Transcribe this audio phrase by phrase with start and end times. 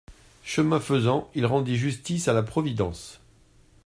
[0.43, 3.21] Chemin faisant, il rendit justice à la providence.